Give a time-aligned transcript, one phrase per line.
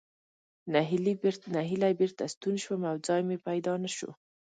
[1.53, 4.11] نهیلی بېرته ستون شوم او ځای مې پیدا نه شو.